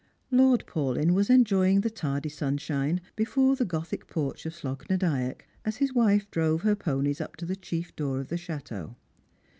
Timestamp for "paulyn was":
0.65-1.29